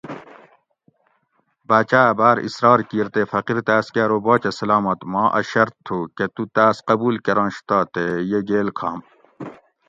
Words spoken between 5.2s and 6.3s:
اۤ شرط تھو کہ